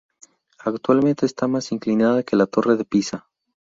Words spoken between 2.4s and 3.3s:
Torre de Pisa.